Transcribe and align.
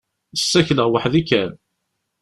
Ssakleɣ 0.41 0.87
weḥd-i 0.89 1.21
kan. 1.29 1.51